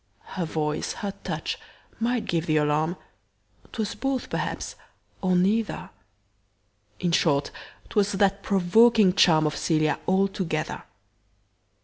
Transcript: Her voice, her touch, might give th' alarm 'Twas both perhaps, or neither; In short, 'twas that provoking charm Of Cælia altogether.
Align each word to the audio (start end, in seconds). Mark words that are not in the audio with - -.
Her 0.33 0.45
voice, 0.45 0.93
her 1.05 1.13
touch, 1.23 1.59
might 1.99 2.25
give 2.25 2.47
th' 2.47 2.57
alarm 2.57 2.95
'Twas 3.71 3.93
both 3.93 4.31
perhaps, 4.31 4.73
or 5.21 5.35
neither; 5.35 5.91
In 6.99 7.11
short, 7.11 7.51
'twas 7.89 8.13
that 8.13 8.41
provoking 8.41 9.13
charm 9.13 9.45
Of 9.45 9.53
Cælia 9.53 9.99
altogether. 10.07 10.85